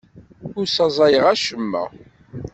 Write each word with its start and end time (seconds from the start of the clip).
Ur 0.57 0.65
ssaẓayeɣ 0.67 1.25
acemma. 1.33 1.83